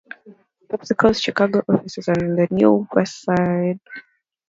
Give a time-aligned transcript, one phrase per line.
[0.67, 3.79] PepsiCo's Chicago offices are in the Near West Side.